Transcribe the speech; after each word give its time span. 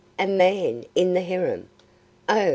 "A 0.17 0.25
man 0.25 0.85
in 0.95 1.13
the 1.13 1.21
harem! 1.21 1.69
Oh! 2.27 2.49